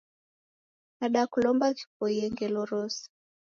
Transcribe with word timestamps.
Nadakulombia 0.97 1.75
ghipoie 1.77 2.25
ngelo 2.33 2.61
rose 2.71 3.03